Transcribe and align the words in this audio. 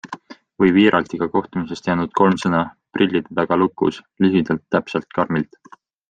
Või 0.61 0.71
Viiraltiga 0.77 1.25
kohtumisest 1.35 1.89
jäänud 1.91 2.15
kolm 2.21 2.39
sõna- 2.45 2.61
prillide 2.97 3.35
taga 3.43 3.57
lukus... 3.65 4.01
lühidalt, 4.27 4.65
täpselt 4.77 5.07
karmilt. 5.19 5.61